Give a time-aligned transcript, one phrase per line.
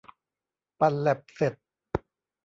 [0.79, 1.53] ปั่นแล็บเสร็จ